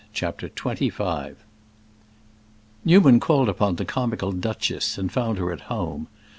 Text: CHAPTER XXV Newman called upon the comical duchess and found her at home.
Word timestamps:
CHAPTER 0.13 0.49
XXV 0.49 1.35
Newman 2.83 3.19
called 3.19 3.47
upon 3.47 3.75
the 3.75 3.85
comical 3.85 4.31
duchess 4.31 4.97
and 4.97 5.11
found 5.11 5.37
her 5.37 5.51
at 5.53 5.61
home. 5.69 6.07